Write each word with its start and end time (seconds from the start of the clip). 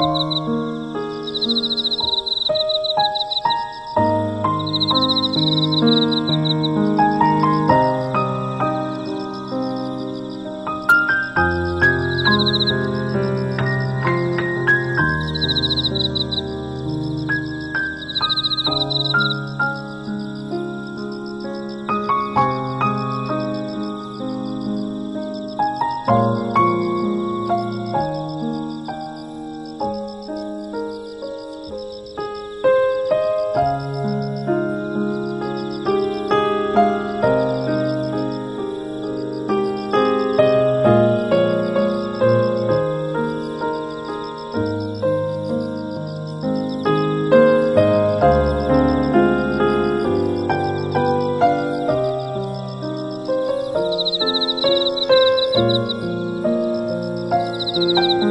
Música 0.00 0.59
嗯。 57.80 58.29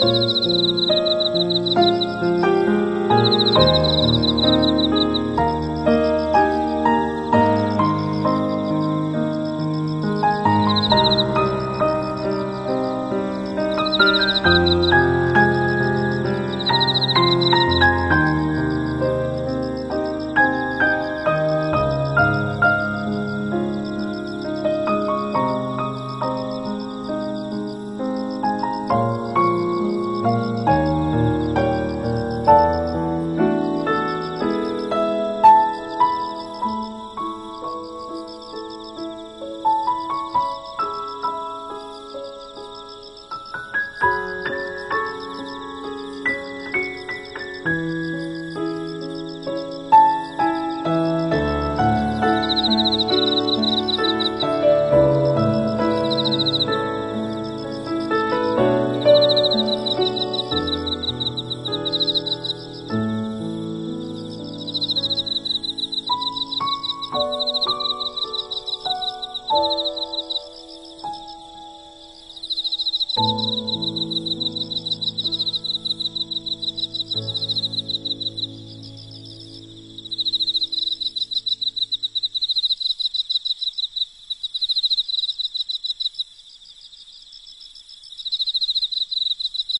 Música 0.00 0.88